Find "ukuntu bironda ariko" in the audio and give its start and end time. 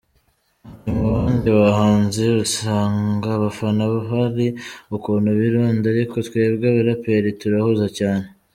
4.95-6.15